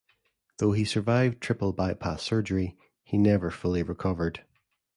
Though 0.57 0.71
he 0.71 0.83
survived 0.83 1.41
triple 1.41 1.73
bypass 1.73 2.23
surgery, 2.23 2.75
he 3.03 3.19
never 3.19 3.51
fully 3.51 3.83
recovered. 3.83 4.43